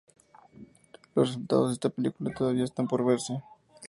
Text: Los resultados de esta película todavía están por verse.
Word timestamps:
Los 1.13 1.27
resultados 1.27 1.67
de 1.69 1.73
esta 1.73 1.89
película 1.91 2.33
todavía 2.33 2.63
están 2.63 2.87
por 2.87 3.05
verse. 3.05 3.43